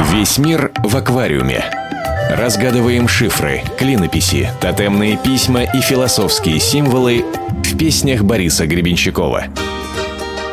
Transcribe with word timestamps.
Весь 0.00 0.38
мир 0.38 0.70
в 0.84 0.96
аквариуме. 0.96 1.64
Разгадываем 2.30 3.08
шифры, 3.08 3.62
клинописи, 3.76 4.50
тотемные 4.60 5.16
письма 5.16 5.64
и 5.64 5.80
философские 5.80 6.60
символы 6.60 7.24
в 7.64 7.76
песнях 7.76 8.22
Бориса 8.22 8.66
Гребенщикова. 8.66 9.46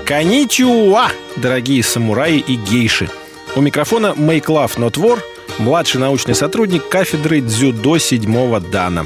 Коничуа, 0.06 1.10
дорогие 1.36 1.84
самураи 1.84 2.40
и 2.40 2.56
гейши. 2.56 3.08
У 3.56 3.62
микрофона 3.62 4.16
Make 4.18 4.46
Love 4.46 4.78
Not 4.78 4.94
War, 4.94 5.20
младший 5.60 6.02
научный 6.02 6.34
сотрудник 6.34 6.90
кафедры 6.90 7.40
дзюдо 7.42 8.00
седьмого 8.00 8.60
дана. 8.60 9.06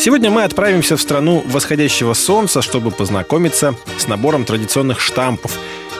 Сегодня 0.00 0.30
мы 0.30 0.44
отправимся 0.44 0.96
в 0.96 1.02
страну 1.02 1.44
восходящего 1.46 2.14
солнца, 2.14 2.62
чтобы 2.62 2.90
познакомиться 2.90 3.74
с 3.98 4.08
набором 4.08 4.44
традиционных 4.44 5.00
штампов 5.00 5.52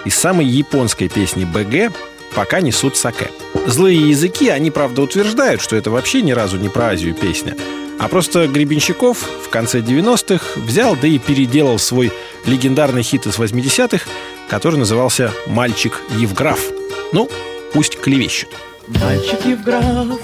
из 0.06 0.14
самой 0.14 0.46
японской 0.46 1.08
песни 1.08 1.44
БГ 1.44 1.92
«Пока 2.36 2.60
несут 2.60 2.96
саке». 2.96 3.30
Злые 3.66 4.10
языки, 4.10 4.48
они, 4.48 4.70
правда, 4.70 5.02
утверждают, 5.02 5.60
что 5.60 5.74
это 5.74 5.90
вообще 5.90 6.22
ни 6.22 6.30
разу 6.30 6.56
не 6.58 6.68
про 6.68 6.90
Азию 6.90 7.14
песня. 7.14 7.56
А 7.98 8.08
просто 8.08 8.46
Гребенщиков 8.46 9.18
в 9.44 9.48
конце 9.48 9.80
90-х 9.80 10.60
взял, 10.60 10.94
да 10.94 11.08
и 11.08 11.18
переделал 11.18 11.78
свой 11.78 12.12
легендарный 12.44 13.02
хит 13.02 13.26
из 13.26 13.38
80-х, 13.38 14.06
который 14.48 14.78
назывался 14.78 15.32
«Мальчик 15.46 16.00
Евграф». 16.18 16.60
Ну, 17.12 17.28
пусть 17.72 17.98
клевещут. 17.98 18.50
Мальчик 18.86 19.44
Евграф 19.44 20.20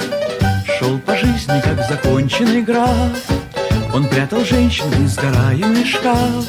шел 0.78 0.98
по 0.98 1.16
жизни, 1.16 1.60
как 1.64 1.88
законченный 1.88 2.62
граф. 2.62 3.16
Он 3.94 4.06
прятал 4.06 4.44
женщин 4.44 4.84
в 4.90 5.00
несгораемый 5.00 5.84
шкаф, 5.84 6.46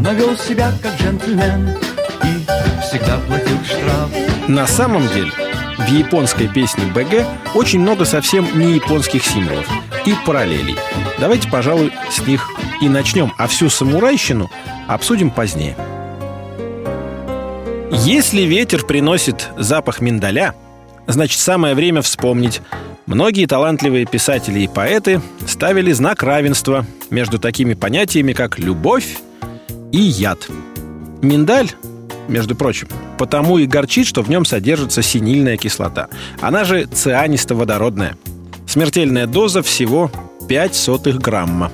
но 0.00 0.36
себя 0.36 0.72
как 0.80 0.94
джентльмен 1.00 1.76
и 2.22 2.82
всегда 2.82 3.18
платил 3.26 3.58
штраф. 3.64 4.33
На 4.48 4.66
самом 4.66 5.08
деле, 5.08 5.32
в 5.78 5.88
японской 5.88 6.48
песне 6.48 6.84
БГ 6.94 7.26
очень 7.54 7.80
много 7.80 8.04
совсем 8.04 8.46
не 8.58 8.74
японских 8.74 9.24
символов 9.24 9.66
и 10.04 10.14
параллелей. 10.26 10.76
Давайте, 11.18 11.48
пожалуй, 11.48 11.92
с 12.10 12.20
них 12.26 12.50
и 12.82 12.88
начнем, 12.90 13.32
а 13.38 13.46
всю 13.46 13.70
самурайщину 13.70 14.50
обсудим 14.86 15.30
позднее. 15.30 15.76
Если 17.90 18.42
ветер 18.42 18.84
приносит 18.84 19.48
запах 19.56 20.00
миндаля, 20.00 20.54
значит 21.06 21.38
самое 21.40 21.74
время 21.74 22.02
вспомнить. 22.02 22.60
Многие 23.06 23.46
талантливые 23.46 24.04
писатели 24.04 24.60
и 24.60 24.68
поэты 24.68 25.22
ставили 25.46 25.92
знак 25.92 26.22
равенства 26.22 26.84
между 27.08 27.38
такими 27.38 27.72
понятиями, 27.72 28.34
как 28.34 28.58
любовь 28.58 29.16
и 29.90 29.98
яд. 29.98 30.48
Миндаль 31.22 31.70
между 32.28 32.54
прочим, 32.56 32.88
потому 33.18 33.58
и 33.58 33.66
горчит, 33.66 34.06
что 34.06 34.22
в 34.22 34.28
нем 34.28 34.44
содержится 34.44 35.02
синильная 35.02 35.56
кислота. 35.56 36.08
Она 36.40 36.64
же 36.64 36.86
цианисто-водородная. 36.86 38.16
Смертельная 38.66 39.26
доза 39.26 39.62
всего 39.62 40.10
5 40.48 40.74
сотых 40.74 41.18
грамма. 41.18 41.70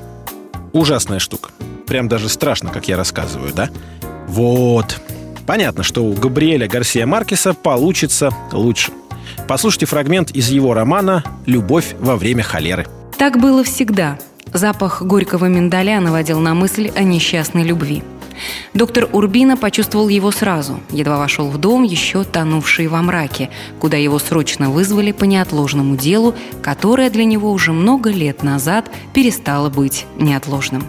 Ужасная 0.72 1.19
штука. 1.19 1.50
Прям 1.86 2.08
даже 2.08 2.28
страшно, 2.28 2.70
как 2.70 2.88
я 2.88 2.97
рассказываю, 2.97 3.52
да? 3.55 3.70
Вот. 4.28 5.00
Понятно, 5.47 5.82
что 5.82 6.05
у 6.05 6.12
Габриэля 6.12 6.69
Гарсия 6.69 7.06
Маркеса 7.06 7.54
получится 7.54 8.30
лучше. 8.52 8.92
Послушайте 9.48 9.86
фрагмент 9.86 10.30
из 10.30 10.50
его 10.50 10.75
романа 10.75 11.25
«Любовь 11.47 11.94
во 11.98 12.16
время 12.16 12.42
холеры». 12.42 12.86
Так 13.19 13.41
было 13.41 13.64
всегда. 13.64 14.19
Запах 14.52 15.02
горького 15.02 15.47
миндаля 15.47 16.00
наводил 16.00 16.41
на 16.41 16.54
мысль 16.54 16.91
о 16.94 17.02
несчастной 17.02 17.64
любви– 17.64 18.02
Доктор 18.74 19.08
Урбина 19.12 19.56
почувствовал 19.56 20.08
его 20.08 20.30
сразу, 20.30 20.80
едва 20.91 21.19
вошел 21.19 21.48
в 21.48 21.58
дом, 21.58 21.83
еще 21.83 22.24
тонувший 22.24 22.86
во 22.86 23.02
мраке, 23.02 23.50
куда 23.78 23.97
его 23.97 24.19
срочно 24.19 24.70
вызвали 24.70 25.12
по 25.12 25.24
неотложному 25.24 25.97
делу, 25.97 26.34
которое 26.62 27.10
для 27.10 27.24
него 27.24 27.50
уже 27.52 27.72
много 27.72 28.10
лет 28.10 28.42
назад 28.42 28.91
перестало 29.12 29.70
быть 29.70 30.06
неотложным. 30.16 30.84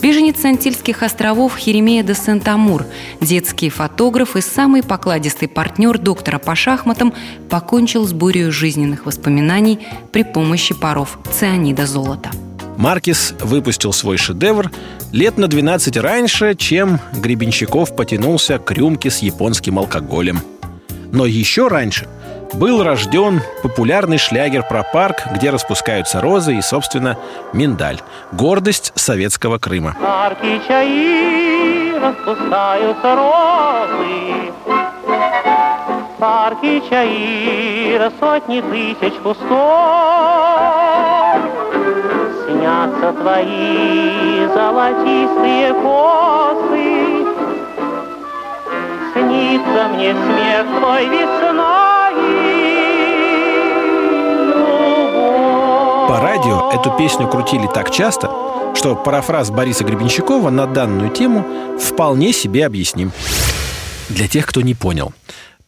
Беженец 0.00 0.44
Антильских 0.44 1.02
островов 1.02 1.56
Херемея 1.56 2.02
де 2.02 2.14
Сент-Амур, 2.14 2.84
детский 3.20 3.70
фотограф 3.70 4.36
и 4.36 4.40
самый 4.40 4.82
покладистый 4.82 5.48
партнер 5.48 5.98
доктора 5.98 6.38
по 6.38 6.54
шахматам, 6.54 7.14
покончил 7.48 8.06
с 8.06 8.12
бурей 8.12 8.50
жизненных 8.50 9.06
воспоминаний 9.06 9.80
при 10.12 10.22
помощи 10.22 10.74
паров 10.74 11.18
цианида 11.32 11.86
золота. 11.86 12.30
Маркис 12.76 13.34
выпустил 13.40 13.92
свой 13.92 14.18
шедевр 14.18 14.70
лет 15.12 15.38
на 15.38 15.48
12 15.48 15.96
раньше, 15.96 16.54
чем 16.54 17.00
Гребенщиков 17.12 17.94
потянулся 17.96 18.58
к 18.58 18.70
рюмке 18.72 19.10
с 19.10 19.18
японским 19.18 19.78
алкоголем. 19.78 20.40
Но 21.12 21.26
еще 21.26 21.68
раньше 21.68 22.08
был 22.54 22.82
рожден 22.82 23.42
популярный 23.62 24.18
шлягер 24.18 24.62
про 24.62 24.82
парк, 24.82 25.26
где 25.34 25.50
распускаются 25.50 26.20
розы 26.20 26.56
и, 26.56 26.62
собственно, 26.62 27.18
миндаль. 27.52 28.00
Гордость 28.32 28.92
советского 28.94 29.58
Крыма. 29.58 29.96
Парки 30.00 30.60
чаи 30.66 31.98
распускаются 31.98 33.16
розы, 33.16 34.52
Парки 36.18 36.82
чаи 36.88 38.10
сотни 38.18 38.60
тысяч 38.62 39.14
кустов 39.22 40.45
снятся 42.66 43.12
твои 43.12 44.46
золотистые 44.52 45.72
косы. 45.72 47.24
Снится 49.12 49.88
мне 49.94 50.12
смех 50.12 50.66
твой 50.78 51.06
весной. 51.06 52.16
По 56.08 56.20
радио 56.20 56.70
эту 56.72 56.90
песню 56.96 57.28
крутили 57.28 57.68
так 57.72 57.90
часто, 57.90 58.30
что 58.74 58.96
парафраз 58.96 59.50
Бориса 59.50 59.84
Гребенщикова 59.84 60.50
на 60.50 60.66
данную 60.66 61.10
тему 61.10 61.78
вполне 61.78 62.32
себе 62.32 62.66
объясним. 62.66 63.12
Для 64.08 64.26
тех, 64.26 64.44
кто 64.46 64.60
не 64.60 64.74
понял. 64.74 65.12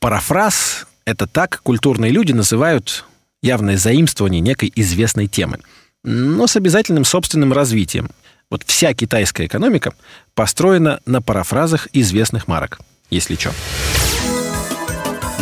Парафраз— 0.00 0.86
это 1.04 1.28
так 1.28 1.60
культурные 1.62 2.10
люди 2.10 2.32
называют 2.32 3.04
явное 3.40 3.76
заимствование 3.76 4.40
некой 4.40 4.72
известной 4.74 5.28
темы– 5.28 5.60
но 6.04 6.46
с 6.46 6.56
обязательным 6.56 7.04
собственным 7.04 7.52
развитием. 7.52 8.10
Вот 8.50 8.62
вся 8.66 8.94
китайская 8.94 9.46
экономика 9.46 9.94
построена 10.34 11.00
на 11.06 11.20
парафразах 11.20 11.88
известных 11.92 12.48
марок, 12.48 12.80
если 13.10 13.34
что. 13.34 13.52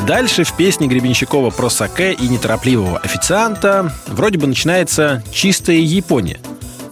Дальше 0.07 0.45
в 0.45 0.57
песне 0.57 0.87
Гребенщикова 0.87 1.51
про 1.51 1.69
саке 1.69 2.13
и 2.13 2.29
неторопливого 2.29 2.99
официанта 2.99 3.93
вроде 4.07 4.39
бы 4.39 4.47
начинается 4.47 5.23
чистая 5.33 5.79
Япония. 5.79 6.39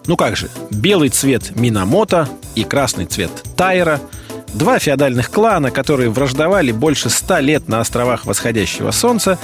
Ну 0.06 0.16
как 0.16 0.36
же, 0.36 0.50
белый 0.70 1.08
цвет 1.08 1.56
Минамото 1.56 2.28
и 2.54 2.64
красный 2.64 3.06
цвет 3.06 3.30
Тайра– 3.56 4.00
Два 4.54 4.78
феодальных 4.78 5.30
клана, 5.30 5.72
которые 5.72 6.10
враждовали 6.10 6.70
больше 6.70 7.10
ста 7.10 7.40
лет 7.40 7.68
на 7.68 7.80
островах 7.80 8.24
восходящего 8.24 8.92
солнца, 8.92 9.36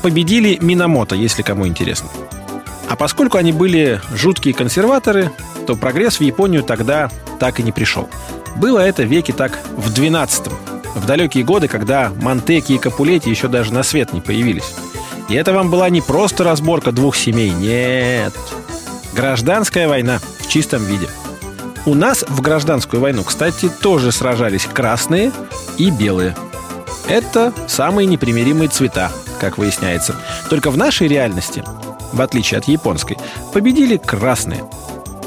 победили 0.00 0.58
Минамото, 0.60 1.16
если 1.16 1.42
кому 1.42 1.66
интересно. 1.66 2.08
А 2.88 2.96
поскольку 2.96 3.38
они 3.38 3.52
были 3.52 4.00
жуткие 4.12 4.54
консерваторы, 4.54 5.30
то 5.66 5.76
прогресс 5.76 6.18
в 6.18 6.20
Японию 6.20 6.62
тогда 6.62 7.10
так 7.40 7.60
и 7.60 7.62
не 7.62 7.72
пришел. 7.72 8.08
Было 8.56 8.80
это 8.80 9.02
веки 9.02 9.32
так 9.32 9.58
в 9.76 9.92
12 9.92 10.52
в 10.94 11.06
далекие 11.06 11.44
годы, 11.44 11.68
когда 11.68 12.12
Монтеки 12.20 12.72
и 12.72 12.78
Капулети 12.78 13.28
еще 13.28 13.48
даже 13.48 13.72
на 13.72 13.82
свет 13.82 14.12
не 14.12 14.20
появились. 14.20 14.74
И 15.28 15.34
это 15.34 15.52
вам 15.52 15.70
была 15.70 15.88
не 15.90 16.00
просто 16.00 16.44
разборка 16.44 16.92
двух 16.92 17.16
семей, 17.16 17.50
нет. 17.50 18.32
Гражданская 19.12 19.88
война 19.88 20.20
в 20.38 20.48
чистом 20.48 20.84
виде. 20.84 21.08
У 21.86 21.94
нас 21.94 22.24
в 22.26 22.40
гражданскую 22.40 23.00
войну, 23.00 23.24
кстати, 23.24 23.68
тоже 23.68 24.12
сражались 24.12 24.66
красные 24.66 25.32
и 25.76 25.90
белые. 25.90 26.36
Это 27.08 27.52
самые 27.68 28.06
непримиримые 28.06 28.68
цвета, 28.68 29.12
как 29.40 29.58
выясняется. 29.58 30.16
Только 30.48 30.70
в 30.70 30.78
нашей 30.78 31.08
реальности 31.08 31.62
в 32.14 32.22
отличие 32.22 32.58
от 32.58 32.68
японской, 32.68 33.18
победили 33.52 33.96
красные. 33.96 34.64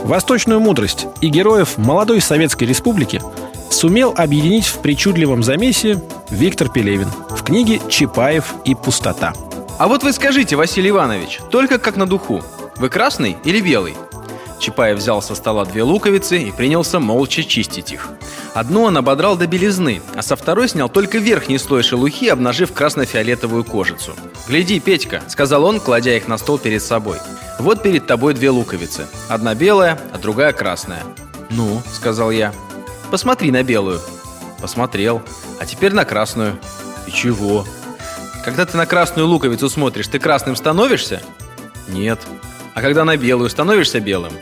Восточную 0.03 0.59
мудрость 0.59 1.05
и 1.21 1.27
героев 1.27 1.77
молодой 1.77 2.21
Советской 2.21 2.63
Республики 2.63 3.21
сумел 3.69 4.13
объединить 4.15 4.65
в 4.65 4.79
причудливом 4.79 5.43
замесе 5.43 6.01
Виктор 6.29 6.69
Пелевин 6.69 7.09
в 7.29 7.43
книге 7.43 7.81
«Чапаев 7.89 8.55
и 8.63 8.73
пустота». 8.73 9.33
А 9.77 9.87
вот 9.87 10.03
вы 10.03 10.13
скажите, 10.13 10.55
Василий 10.55 10.89
Иванович, 10.89 11.41
только 11.51 11.77
как 11.77 11.97
на 11.97 12.07
духу, 12.07 12.41
вы 12.77 12.89
красный 12.89 13.37
или 13.43 13.59
белый? 13.59 13.95
Чапаев 14.59 14.97
взял 14.97 15.21
со 15.21 15.35
стола 15.35 15.65
две 15.65 15.83
луковицы 15.83 16.41
и 16.41 16.51
принялся 16.51 16.99
молча 16.99 17.43
чистить 17.43 17.91
их. 17.91 18.09
Одну 18.53 18.83
он 18.83 18.97
ободрал 18.97 19.37
до 19.37 19.47
белизны, 19.47 20.01
а 20.15 20.21
со 20.21 20.35
второй 20.35 20.67
снял 20.67 20.89
только 20.89 21.19
верхний 21.19 21.57
слой 21.57 21.83
шелухи, 21.83 22.27
обнажив 22.27 22.73
красно-фиолетовую 22.73 23.63
кожицу. 23.63 24.13
«Гляди, 24.47 24.79
Петька»,— 24.79 25.21
сказал 25.27 25.63
он, 25.63 25.79
кладя 25.79 26.15
их 26.15 26.27
на 26.27 26.37
стол 26.37 26.57
перед 26.57 26.81
собой. 26.81 27.17
«Вот 27.59 27.83
перед 27.83 28.07
тобой 28.07 28.33
две 28.33 28.49
луковицы. 28.49 29.07
Одна 29.29 29.55
белая, 29.55 29.99
а 30.13 30.17
другая 30.17 30.53
красная». 30.53 31.03
«Ну»,— 31.49 31.81
сказал 31.93 32.31
я. 32.31 32.53
«Посмотри 33.11 33.51
на 33.51 33.63
белую». 33.63 33.99
Посмотрел. 34.59 35.21
«А 35.59 35.65
теперь 35.65 35.93
на 35.93 36.05
красную». 36.05 36.57
«И 37.07 37.11
чего?» 37.11 37.65
когда 38.47 38.65
ты 38.65 38.77
на 38.77 38.85
красную 38.85 39.27
луковицу 39.27 39.67
смотришь, 39.67 40.07
ты 40.07 40.19
красным 40.19 40.55
становишься? 40.55 41.21
Нет. 41.89 42.17
А 42.77 42.81
когда 42.81 43.03
на 43.05 43.17
белую, 43.17 43.49
становишься 43.49 43.99
белым? 43.99 44.33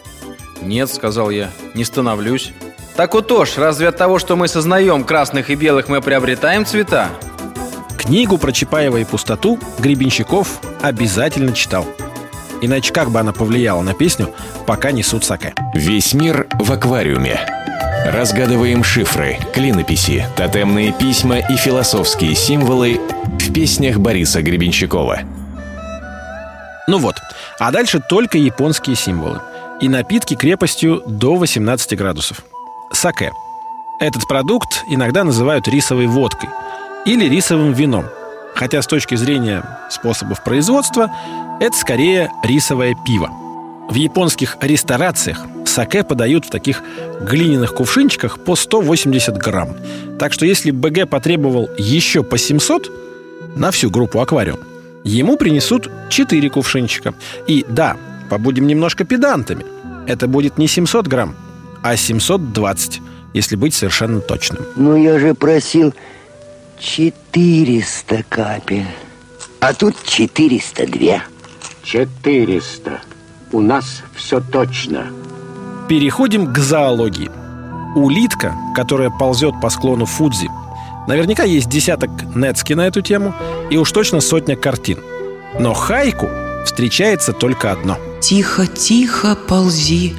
Нет, 0.61 0.89
сказал 0.89 1.29
я, 1.29 1.51
не 1.73 1.85
становлюсь. 1.85 2.51
Так 2.97 3.13
вот 3.13 3.31
уж, 3.31 3.55
разве 3.55 3.87
от 3.87 3.95
того, 3.95 4.19
что 4.19 4.35
мы 4.35 4.49
сознаем 4.49 5.05
красных 5.05 5.49
и 5.49 5.55
белых, 5.55 5.87
мы 5.87 6.01
приобретаем 6.01 6.65
цвета? 6.65 7.07
Книгу 7.97 8.37
про 8.37 8.51
Чапаева 8.51 8.97
и 8.97 9.05
пустоту 9.05 9.57
Гребенщиков 9.79 10.59
обязательно 10.81 11.53
читал. 11.53 11.87
Иначе 12.59 12.91
как 12.91 13.09
бы 13.09 13.21
она 13.21 13.31
повлияла 13.31 13.81
на 13.83 13.93
песню 13.93 14.33
«Пока 14.67 14.91
несут 14.91 15.23
саке». 15.23 15.53
Весь 15.73 16.13
мир 16.13 16.47
в 16.59 16.69
аквариуме. 16.73 17.39
Разгадываем 18.05 18.83
шифры, 18.83 19.37
клинописи, 19.53 20.27
тотемные 20.35 20.91
письма 20.91 21.37
и 21.37 21.55
философские 21.55 22.35
символы 22.35 22.99
в 23.39 23.53
песнях 23.53 23.99
Бориса 23.99 24.41
Гребенщикова. 24.41 25.21
Ну 26.87 26.99
вот, 26.99 27.15
а 27.59 27.71
дальше 27.71 27.99
только 27.99 28.37
японские 28.37 28.95
символы. 28.95 29.41
И 29.81 29.89
напитки 29.89 30.35
крепостью 30.35 31.01
до 31.05 31.35
18 31.35 31.97
градусов. 31.97 32.41
Саке. 32.91 33.31
Этот 33.99 34.27
продукт 34.27 34.83
иногда 34.89 35.23
называют 35.23 35.67
рисовой 35.67 36.07
водкой 36.07 36.49
или 37.05 37.27
рисовым 37.27 37.73
вином. 37.73 38.05
Хотя 38.55 38.81
с 38.81 38.87
точки 38.87 39.15
зрения 39.15 39.63
способов 39.89 40.43
производства 40.43 41.11
это 41.59 41.75
скорее 41.75 42.31
рисовое 42.43 42.95
пиво. 43.05 43.29
В 43.89 43.93
японских 43.95 44.57
ресторациях 44.61 45.45
саке 45.65 46.03
подают 46.03 46.45
в 46.45 46.49
таких 46.49 46.81
глиняных 47.21 47.75
кувшинчиках 47.75 48.43
по 48.43 48.55
180 48.55 49.37
грамм. 49.37 49.75
Так 50.19 50.33
что 50.33 50.45
если 50.45 50.71
БГ 50.71 51.09
потребовал 51.09 51.69
еще 51.77 52.23
по 52.23 52.37
700 52.37 52.89
на 53.55 53.71
всю 53.71 53.89
группу 53.89 54.19
«Аквариум», 54.19 54.59
ему 55.09 55.37
принесут 55.37 55.89
4 56.09 56.49
кувшинчика. 56.49 57.13
И 57.47 57.65
да, 57.67 57.97
побудем 58.29 58.67
немножко 58.67 59.05
педантами. 59.05 59.65
Это 60.07 60.27
будет 60.27 60.57
не 60.57 60.67
700 60.67 61.07
грамм, 61.07 61.35
а 61.81 61.95
720, 61.95 63.01
если 63.33 63.55
быть 63.55 63.73
совершенно 63.73 64.19
точным. 64.19 64.63
Ну, 64.75 64.95
я 64.95 65.19
же 65.19 65.33
просил 65.33 65.93
400 66.79 68.23
капель. 68.27 68.85
А 69.59 69.73
тут 69.73 69.95
402. 70.03 71.23
400. 71.83 73.01
У 73.51 73.61
нас 73.61 74.03
все 74.15 74.41
точно. 74.41 75.07
Переходим 75.87 76.51
к 76.51 76.57
зоологии. 76.57 77.29
Улитка, 77.95 78.55
которая 78.75 79.09
ползет 79.09 79.53
по 79.61 79.69
склону 79.69 80.05
Фудзи, 80.05 80.49
наверняка 81.07 81.43
есть 81.43 81.69
десяток 81.69 82.09
нецки 82.35 82.73
на 82.73 82.87
эту 82.87 83.01
тему 83.01 83.33
и 83.69 83.77
уж 83.77 83.91
точно 83.91 84.21
сотня 84.21 84.55
картин. 84.55 84.99
Но 85.59 85.73
хайку 85.73 86.29
встречается 86.65 87.33
только 87.33 87.71
одно. 87.71 87.97
Тихо-тихо 88.21 89.35
ползи, 89.35 90.15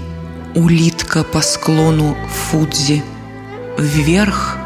улитка 0.55 1.25
по 1.25 1.41
склону 1.41 2.17
Фудзи, 2.29 3.03
вверх 3.79 4.57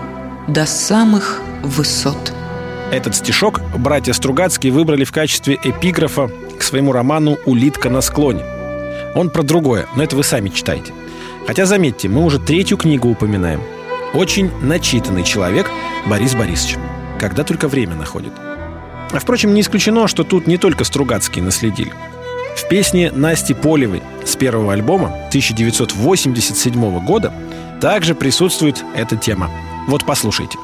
до 0.46 0.66
самых 0.66 1.40
высот. 1.62 2.32
Этот 2.92 3.14
стишок 3.14 3.60
братья 3.78 4.12
Стругацкие 4.12 4.72
выбрали 4.72 5.04
в 5.04 5.12
качестве 5.12 5.58
эпиграфа 5.62 6.30
к 6.58 6.62
своему 6.62 6.92
роману 6.92 7.38
«Улитка 7.46 7.88
на 7.88 8.00
склоне». 8.00 8.44
Он 9.14 9.30
про 9.30 9.42
другое, 9.42 9.86
но 9.96 10.02
это 10.02 10.16
вы 10.16 10.24
сами 10.24 10.48
читаете. 10.48 10.92
Хотя, 11.46 11.66
заметьте, 11.66 12.08
мы 12.08 12.24
уже 12.24 12.38
третью 12.38 12.76
книгу 12.76 13.08
упоминаем. 13.08 13.60
Очень 14.12 14.50
начитанный 14.60 15.22
человек 15.22 15.70
Борис 16.06 16.34
Борисович. 16.34 16.76
Когда 17.18 17.44
только 17.44 17.68
время 17.68 17.94
находит. 17.94 18.32
А 19.12 19.18
впрочем, 19.18 19.54
не 19.54 19.60
исключено, 19.60 20.08
что 20.08 20.24
тут 20.24 20.46
не 20.46 20.56
только 20.56 20.84
Стругацкие 20.84 21.44
наследили. 21.44 21.92
В 22.56 22.68
песне 22.68 23.12
Насти 23.12 23.54
Полевой 23.54 24.02
с 24.24 24.34
первого 24.34 24.72
альбома 24.72 25.06
1987 25.28 27.04
года 27.04 27.32
также 27.80 28.14
присутствует 28.14 28.84
эта 28.96 29.16
тема. 29.16 29.48
Вот 29.86 30.04
послушайте. 30.04 30.58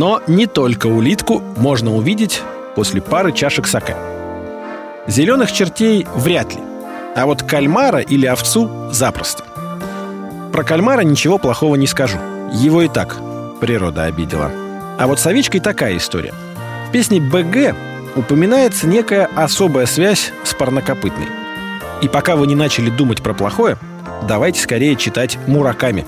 Но 0.00 0.22
не 0.26 0.46
только 0.46 0.86
улитку 0.86 1.42
можно 1.58 1.94
увидеть 1.94 2.40
после 2.74 3.02
пары 3.02 3.32
чашек 3.32 3.66
саке. 3.66 3.94
Зеленых 5.06 5.52
чертей 5.52 6.06
вряд 6.14 6.54
ли, 6.54 6.60
а 7.14 7.26
вот 7.26 7.42
кальмара 7.42 7.98
или 7.98 8.24
овцу 8.24 8.70
запросто. 8.90 9.44
Про 10.54 10.64
кальмара 10.64 11.02
ничего 11.02 11.36
плохого 11.36 11.74
не 11.74 11.86
скажу. 11.86 12.16
Его 12.50 12.80
и 12.80 12.88
так 12.88 13.18
природа 13.60 14.04
обидела. 14.04 14.50
А 14.98 15.06
вот 15.06 15.20
с 15.20 15.26
овечкой 15.26 15.60
такая 15.60 15.98
история. 15.98 16.32
В 16.88 16.92
песне 16.92 17.20
«БГ» 17.20 17.76
упоминается 18.16 18.86
некая 18.86 19.28
особая 19.36 19.84
связь 19.84 20.32
с 20.44 20.54
парнокопытной. 20.54 21.28
И 22.00 22.08
пока 22.08 22.36
вы 22.36 22.46
не 22.46 22.54
начали 22.54 22.88
думать 22.88 23.22
про 23.22 23.34
плохое, 23.34 23.76
давайте 24.26 24.62
скорее 24.62 24.96
читать 24.96 25.36
Мураками. 25.46 26.06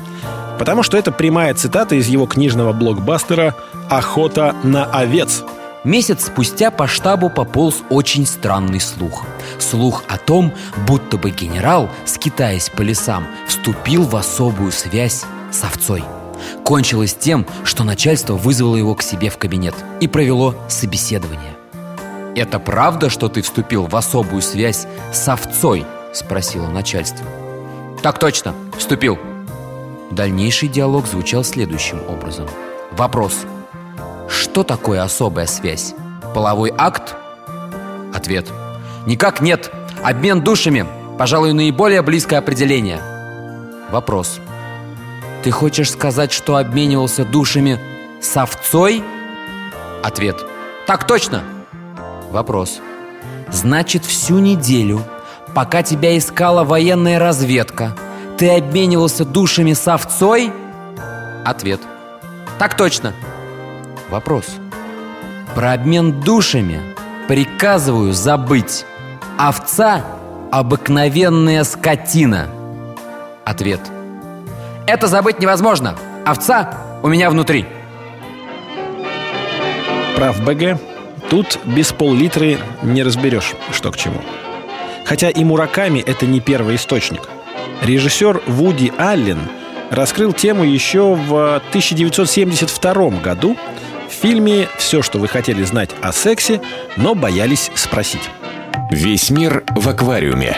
Потому 0.62 0.84
что 0.84 0.96
это 0.96 1.10
прямая 1.10 1.54
цитата 1.54 1.96
из 1.96 2.06
его 2.06 2.24
книжного 2.26 2.72
блокбастера 2.72 3.56
«Охота 3.90 4.54
на 4.62 4.84
овец». 4.84 5.42
Месяц 5.82 6.26
спустя 6.26 6.70
по 6.70 6.86
штабу 6.86 7.30
пополз 7.30 7.82
очень 7.90 8.24
странный 8.24 8.78
слух. 8.78 9.26
Слух 9.58 10.04
о 10.06 10.18
том, 10.18 10.52
будто 10.86 11.16
бы 11.16 11.30
генерал, 11.30 11.90
скитаясь 12.04 12.68
по 12.68 12.82
лесам, 12.82 13.26
вступил 13.48 14.04
в 14.04 14.14
особую 14.14 14.70
связь 14.70 15.24
с 15.50 15.64
овцой. 15.64 16.04
Кончилось 16.62 17.14
тем, 17.14 17.44
что 17.64 17.82
начальство 17.82 18.34
вызвало 18.34 18.76
его 18.76 18.94
к 18.94 19.02
себе 19.02 19.30
в 19.30 19.38
кабинет 19.38 19.74
и 19.98 20.06
провело 20.06 20.54
собеседование. 20.68 21.56
«Это 22.36 22.60
правда, 22.60 23.10
что 23.10 23.28
ты 23.28 23.42
вступил 23.42 23.88
в 23.88 23.96
особую 23.96 24.42
связь 24.42 24.86
с 25.12 25.28
овцой?»– 25.28 25.84
спросило 26.12 26.68
начальство. 26.68 27.26
«Так 28.00 28.20
точно, 28.20 28.54
вступил». 28.78 29.18
Дальнейший 30.12 30.68
диалог 30.68 31.06
звучал 31.06 31.42
следующим 31.42 31.98
образом. 32.06 32.46
Вопрос. 32.90 33.46
Что 34.28 34.62
такое 34.62 35.02
особая 35.02 35.46
связь? 35.46 35.94
Половой 36.34 36.70
акт? 36.76 37.16
Ответ. 38.12 38.46
Никак 39.06 39.40
нет. 39.40 39.72
Обмен 40.04 40.42
душами. 40.42 40.84
Пожалуй, 41.18 41.54
наиболее 41.54 42.02
близкое 42.02 42.36
определение. 42.36 43.00
Вопрос. 43.90 44.38
Ты 45.44 45.50
хочешь 45.50 45.90
сказать, 45.90 46.30
что 46.30 46.56
обменивался 46.56 47.24
душами 47.24 47.80
с 48.20 48.36
овцой? 48.36 49.02
Ответ. 50.02 50.36
Так 50.86 51.06
точно. 51.06 51.42
Вопрос. 52.30 52.80
Значит, 53.50 54.04
всю 54.04 54.40
неделю, 54.40 55.02
пока 55.54 55.82
тебя 55.82 56.18
искала 56.18 56.64
военная 56.64 57.18
разведка, 57.18 57.96
ты 58.42 58.56
обменивался 58.56 59.24
душами 59.24 59.72
с 59.72 59.86
овцой? 59.86 60.52
Ответ. 61.44 61.80
Так 62.58 62.76
точно. 62.76 63.14
Вопрос. 64.10 64.46
Про 65.54 65.74
обмен 65.74 66.20
душами 66.22 66.80
приказываю 67.28 68.12
забыть. 68.12 68.84
Овца– 69.38 70.04
обыкновенная 70.50 71.62
скотина. 71.62 72.48
Ответ. 73.44 73.80
Это 74.88 75.06
забыть 75.06 75.38
невозможно. 75.38 75.94
Овца 76.26 76.80
у 77.04 77.08
меня 77.08 77.30
внутри. 77.30 77.64
Прав 80.16 80.42
БГ. 80.42 80.80
Тут 81.30 81.60
без 81.64 81.92
пол-литры 81.92 82.58
не 82.82 83.04
разберешь, 83.04 83.52
что 83.70 83.92
к 83.92 83.96
чему. 83.96 84.20
Хотя 85.04 85.30
и 85.30 85.44
Мураками 85.44 86.00
это 86.00 86.26
не 86.26 86.40
первый 86.40 86.74
источник. 86.74 87.22
Режиссер 87.82 88.42
Вуди 88.46 88.92
Аллен 88.96 89.40
раскрыл 89.90 90.32
тему 90.32 90.62
еще 90.62 91.14
в 91.14 91.56
1972 91.56 93.10
году 93.20 93.56
в 94.08 94.12
фильме 94.12 94.68
«Все, 94.78 95.02
что 95.02 95.18
вы 95.18 95.26
хотели 95.26 95.64
знать 95.64 95.90
о 96.00 96.12
сексе, 96.12 96.60
но 96.96 97.16
боялись 97.16 97.72
спросить». 97.74 98.30
Весь 98.92 99.30
мир 99.30 99.64
в 99.70 99.88
аквариуме. 99.88 100.56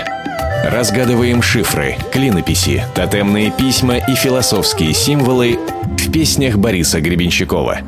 Разгадываем 0.64 1.40
шифры, 1.40 1.96
клинописи, 2.12 2.84
тотемные 2.94 3.50
письма 3.50 3.96
и 3.96 4.14
философские 4.14 4.92
символы 4.92 5.58
в 5.84 6.12
песнях 6.12 6.58
Бориса 6.58 7.00
Гребенщикова. 7.00 7.78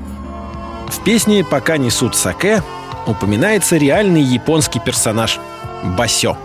В 0.88 1.04
песне 1.04 1.44
«Пока 1.44 1.76
несут 1.76 2.16
саке» 2.16 2.62
упоминается 3.06 3.76
реальный 3.76 4.22
японский 4.22 4.80
персонаж– 4.80 5.38
Басё. 5.84 6.38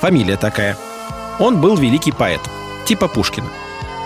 Фамилия 0.00 0.36
такая. 0.36 0.76
Он 1.38 1.60
был 1.60 1.76
великий 1.76 2.12
поэт, 2.12 2.40
типа 2.84 3.08
Пушкина. 3.08 3.48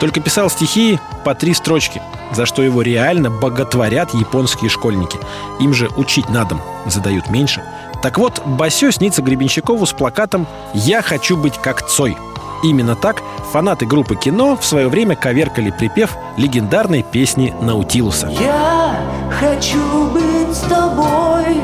Только 0.01 0.21
писал 0.21 0.49
стихи 0.49 0.99
по 1.25 1.35
три 1.35 1.55
строчки, 1.55 2.01
за 2.33 2.47
что 2.47 2.63
его 2.63 2.83
реально 2.83 3.31
боготворят 3.31 4.15
японские 4.15 4.71
школьники. 4.71 5.19
Им 5.61 5.75
же 5.75 5.89
учить 5.97 6.29
на 6.29 6.45
дом 6.45 6.61
задают 6.87 7.31
меньше. 7.31 7.63
Так 8.03 8.19
вот, 8.19 8.41
Басё 8.47 8.93
снится 8.93 9.23
Гребенщикову 9.23 9.85
с 9.85 9.93
плакатом 9.93 10.47
«Я 10.73 11.03
хочу 11.03 11.37
быть 11.37 11.59
как 11.59 11.87
Цой». 11.87 12.17
Именно 12.63 12.97
так 12.97 13.23
фанаты 13.53 13.87
группы 13.87 14.17
«Кино» 14.17 14.57
в 14.57 14.65
свое 14.65 14.89
время 14.89 15.17
коверкали 15.17 15.71
припев 15.71 16.17
легендарной 16.37 17.03
песни 17.03 17.55
Наутилуса. 17.61 18.29
Я 18.29 19.01
хочу 19.41 20.09
быть 20.09 20.57
с 20.57 20.61
тобой 20.61 21.57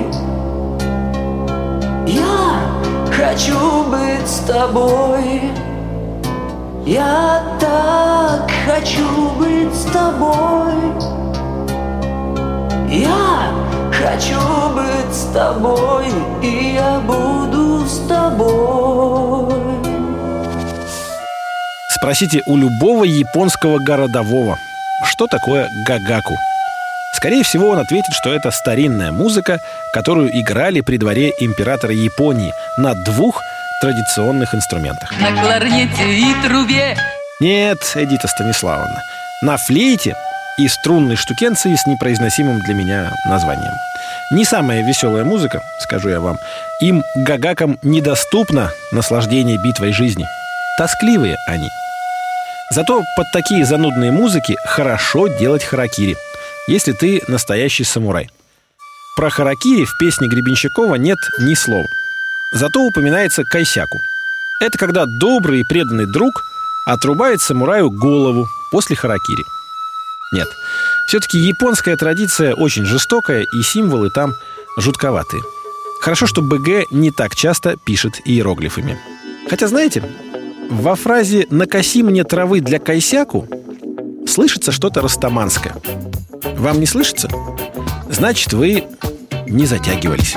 Я 2.06 2.60
хочу 3.12 3.84
быть 3.84 4.03
с 4.26 4.40
тобой. 4.40 5.42
Я 6.86 7.42
так 7.60 8.50
хочу 8.66 9.30
быть 9.38 9.74
с 9.74 9.84
тобой. 9.84 10.74
Я 12.88 13.52
хочу 13.90 14.38
быть 14.74 15.12
с 15.12 15.24
тобой 15.32 16.06
И 16.42 16.74
я 16.74 17.00
буду 17.00 17.86
с 17.86 18.06
тобой. 18.06 19.52
Спросите 21.88 22.42
у 22.46 22.56
любого 22.56 23.04
японского 23.04 23.78
городового, 23.78 24.56
что 25.06 25.26
такое 25.26 25.68
гагаку. 25.88 26.34
Скорее 27.16 27.42
всего, 27.42 27.70
он 27.70 27.78
ответит, 27.78 28.12
что 28.12 28.34
это 28.34 28.50
старинная 28.50 29.10
музыка, 29.10 29.58
которую 29.94 30.28
играли 30.38 30.82
при 30.82 30.98
дворе 30.98 31.32
императора 31.40 31.94
Японии 31.94 32.52
на 32.76 32.94
двух 32.94 33.40
традиционных 33.84 34.54
инструментах. 34.54 35.12
На 35.20 35.42
кларнете 35.42 36.10
и 36.10 36.34
трубе 36.42 36.96
Нет, 37.38 37.76
Эдита 37.94 38.26
Станиславовна, 38.28 39.02
на 39.42 39.58
флейте 39.58 40.14
и 40.56 40.66
струнной 40.68 41.16
штукенции 41.16 41.74
с 41.74 41.86
непроизносимым 41.86 42.62
для 42.62 42.72
меня 42.72 43.12
названием. 43.28 43.74
Не 44.32 44.46
самая 44.46 44.82
веселая 44.82 45.22
музыка, 45.24 45.60
скажу 45.80 46.08
я 46.08 46.20
вам. 46.20 46.38
Им, 46.80 47.02
гагакам, 47.14 47.78
недоступно 47.82 48.70
наслаждение 48.90 49.58
битвой 49.62 49.92
жизни. 49.92 50.24
Тоскливые 50.78 51.36
они. 51.46 51.68
Зато 52.70 53.02
под 53.18 53.26
такие 53.34 53.66
занудные 53.66 54.12
музыки 54.12 54.56
хорошо 54.64 55.28
делать 55.28 55.62
харакири, 55.62 56.16
если 56.68 56.92
ты 56.92 57.20
настоящий 57.28 57.84
самурай. 57.84 58.30
Про 59.14 59.28
харакири 59.28 59.84
в 59.84 59.98
песне 59.98 60.26
Гребенщикова 60.26 60.94
нет 60.94 61.18
ни 61.40 61.52
слова. 61.52 61.84
Зато 62.54 62.80
упоминается 62.80 63.42
кайсяку. 63.44 63.98
Это 64.60 64.78
когда 64.78 65.06
добрый 65.06 65.60
и 65.60 65.64
преданный 65.64 66.06
друг 66.06 66.44
отрубает 66.86 67.42
самураю 67.42 67.90
голову 67.90 68.46
после 68.70 68.94
харакири. 68.94 69.42
Нет, 70.32 70.48
все-таки 71.08 71.38
японская 71.38 71.96
традиция 71.96 72.54
очень 72.54 72.84
жестокая, 72.84 73.42
и 73.42 73.62
символы 73.62 74.10
там 74.10 74.34
жутковатые. 74.78 75.42
Хорошо, 76.00 76.26
что 76.26 76.42
БГ 76.42 76.92
не 76.92 77.10
так 77.10 77.34
часто 77.34 77.76
пишет 77.86 78.20
иероглифами. 78.24 78.98
Хотя, 79.50 79.66
знаете, 79.66 80.04
во 80.70 80.94
фразе 80.94 81.46
«накоси 81.50 82.02
мне 82.04 82.22
травы 82.22 82.60
для 82.60 82.78
кайсяку» 82.78 83.48
слышится 84.28 84.70
что-то 84.70 85.00
растаманское. 85.00 85.74
Вам 86.56 86.78
не 86.78 86.86
слышится? 86.86 87.28
Значит, 88.08 88.52
вы 88.52 88.84
не 89.46 89.66
затягивались. 89.66 90.36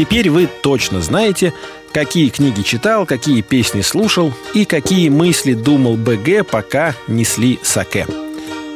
Теперь 0.00 0.30
вы 0.30 0.46
точно 0.46 1.02
знаете, 1.02 1.52
какие 1.92 2.30
книги 2.30 2.62
читал, 2.62 3.04
какие 3.04 3.42
песни 3.42 3.82
слушал 3.82 4.32
и 4.54 4.64
какие 4.64 5.10
мысли 5.10 5.52
думал 5.52 5.98
БГ, 5.98 6.46
пока 6.50 6.94
несли 7.06 7.60
саке. 7.62 8.06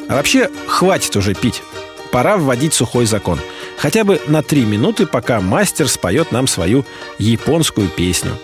А 0.07 0.13
вообще, 0.13 0.51
хватит 0.67 1.15
уже 1.15 1.33
пить. 1.33 1.63
Пора 2.11 2.37
вводить 2.37 2.75
сухой 2.75 3.07
закон. 3.07 3.39
Хотя 3.75 4.03
бы 4.03 4.21
на 4.27 4.43
три 4.43 4.65
минуты, 4.65 5.07
пока 5.07 5.41
мастер 5.41 5.87
споет 5.87 6.31
нам 6.31 6.45
свою 6.45 6.85
японскую 7.17 7.87
песню. 7.87 8.37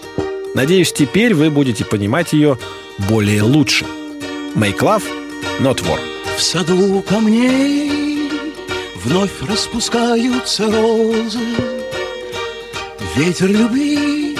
Надеюсь, 0.56 0.92
теперь 0.92 1.36
вы 1.36 1.52
будете 1.52 1.86
понимать 1.86 2.34
ее 2.34 2.58
более 2.98 3.44
лучше. 3.44 3.86
Make 4.56 4.80
love, 4.80 5.04
not 5.60 5.84
war. 5.84 6.00
В 6.36 6.42
саду 6.42 7.06
камней 7.08 8.32
вновь 9.04 9.40
распускаются 9.48 10.66
розы. 10.66 11.81
Ветер 13.15 13.48
любви 13.50 14.38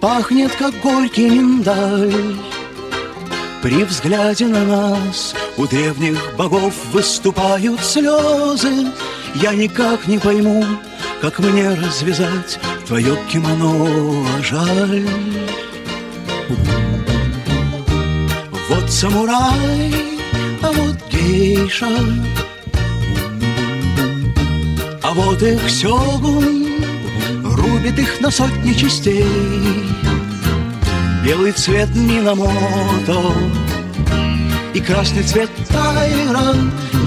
пахнет, 0.00 0.50
как 0.56 0.74
горький 0.80 1.28
миндаль. 1.28 2.36
При 3.62 3.84
взгляде 3.84 4.46
на 4.46 4.64
нас 4.64 5.34
у 5.58 5.66
древних 5.66 6.18
богов 6.36 6.74
выступают 6.90 7.84
слезы. 7.84 8.86
Я 9.34 9.54
никак 9.54 10.06
не 10.06 10.18
пойму, 10.18 10.64
как 11.20 11.38
мне 11.38 11.68
развязать 11.74 12.58
твое 12.86 13.14
кимоно, 13.30 14.24
а 14.38 14.42
жаль. 14.42 15.06
Вот 18.70 18.90
самурай, 18.90 19.92
а 20.62 20.72
вот 20.72 20.96
гейша, 21.12 21.88
а 25.02 25.12
вот 25.12 25.42
их 25.42 25.68
сёгун 25.68 26.69
рубит 27.56 27.98
их 27.98 28.20
на 28.20 28.30
сотни 28.30 28.72
частей. 28.72 29.24
Белый 31.24 31.52
цвет 31.52 31.94
Минамото 31.94 33.32
и 34.72 34.80
красный 34.80 35.22
цвет 35.22 35.50
Тайра 35.68 36.54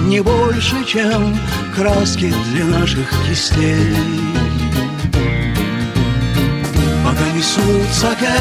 Не 0.06 0.20
больше, 0.20 0.84
чем 0.86 1.36
краски 1.74 2.32
для 2.52 2.64
наших 2.66 3.10
кистей. 3.26 3.96
Пока 7.04 7.30
несут 7.34 7.92
саке, 7.92 8.38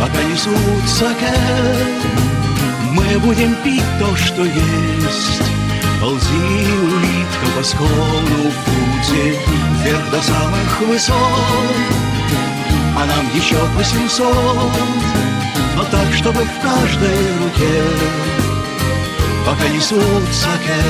пока 0.00 0.22
несут 0.24 0.88
саке 0.88 1.34
Мы 2.92 3.18
будем 3.20 3.54
пить 3.64 3.82
то, 3.98 4.14
что 4.16 4.44
есть. 4.44 5.42
Ползи, 6.00 6.28
улитка, 6.82 7.46
по 7.56 7.64
склону 7.64 8.52
Фудзи 8.98 9.38
Вверх 9.82 10.10
до 10.10 10.22
самых 10.22 10.80
высот 10.80 11.14
А 12.96 13.06
нам 13.06 13.26
еще 13.34 13.56
по 13.76 13.84
семьсот 13.84 14.26
Но 15.76 15.84
так, 15.84 16.12
чтобы 16.14 16.40
в 16.42 16.62
каждой 16.62 17.18
руке 17.42 17.82
Пока 19.46 19.68
несут 19.68 20.24
саке 20.32 20.82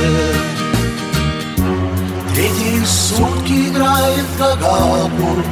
Третьи 2.35 2.85
сутки 2.85 3.69
играет 3.69 4.25
Гагаку 4.39 5.43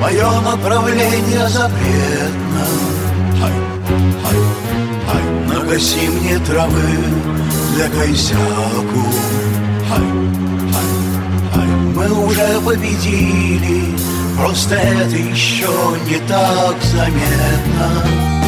Мое 0.00 0.40
направление 0.42 1.48
запретно. 1.48 2.66
Нагаси 5.48 6.08
мне 6.08 6.38
травы 6.40 7.43
для 7.74 7.88
кайсяку 7.88 9.04
Мы 11.94 12.10
уже 12.10 12.60
победили. 12.60 13.96
Просто 14.36 14.74
это 14.74 15.16
еще 15.16 15.70
не 16.08 16.18
так 16.28 16.76
заметно 16.82 18.43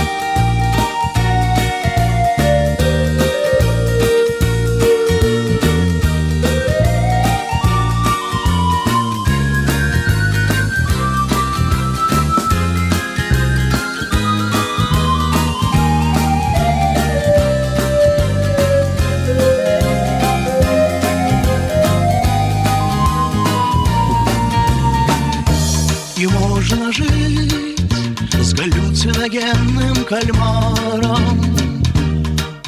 кальмаром. 30.06 31.54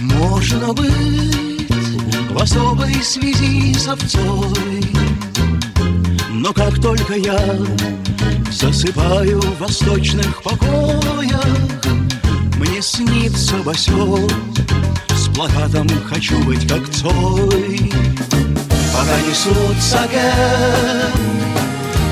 Можно 0.00 0.73
быть 0.73 1.68
в 2.30 2.42
особой 2.42 2.95
связи 3.02 3.73
с 3.75 3.87
овцой 3.87 4.92
Но 6.30 6.52
как 6.52 6.80
только 6.80 7.14
я 7.14 7.38
засыпаю 8.50 9.40
в 9.40 9.59
восточных 9.59 10.42
покоях 10.42 11.45
Мне 12.57 12.83
снится 12.83 13.57
босё 13.59 14.26
с 15.14 15.28
плакатом 15.28 15.88
«Хочу 16.09 16.42
быть 16.45 16.66
как 16.68 16.88
Цой» 16.88 17.92
Пока 18.92 19.21
несут 19.28 19.80
саке 19.80 20.33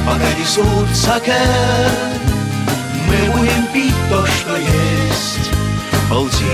Пока 0.06 0.32
несут 0.38 0.88
саке 0.94 1.40
Мы 3.08 3.32
будем 3.32 3.66
пить 3.72 3.85
то, 4.08 4.26
что 4.26 4.56
есть. 4.56 5.50
Ползи, 6.08 6.44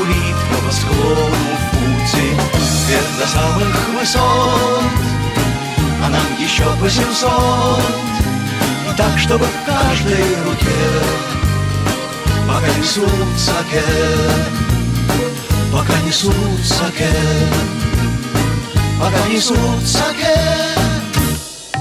улитка, 0.00 0.56
по 0.64 0.72
склону 0.72 1.26
в 1.26 1.70
пути 1.70 2.30
Вверх 2.88 3.18
до 3.18 3.26
самых 3.26 3.88
высот 3.90 4.82
А 6.02 6.08
нам 6.08 6.22
еще 6.40 6.64
по 6.80 6.88
семьсот 6.88 7.80
И 8.90 8.96
так, 8.96 9.18
чтобы 9.18 9.44
в 9.44 9.66
каждой 9.66 10.24
руке 10.44 10.80
Пока 12.48 12.66
несут 12.78 13.10
саке 13.36 13.82
Пока 15.70 16.00
несут 16.06 16.34
саке 16.64 17.10
Пока 18.98 19.28
несут 19.28 19.86
саке 19.86 20.38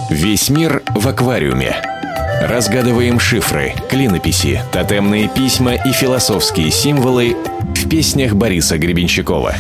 Весь 0.10 0.50
мир 0.50 0.84
в 0.94 1.08
аквариуме. 1.08 1.93
Разгадываем 2.44 3.22
шифры, 3.22 3.74
клинописи, 3.90 4.62
тотемные 4.74 5.30
письма 5.30 5.76
и 5.76 5.94
философские 5.94 6.72
символы 6.72 7.38
в 7.74 7.88
песнях 7.88 8.34
Бориса 8.34 8.78
Гребенщикова. 8.78 9.56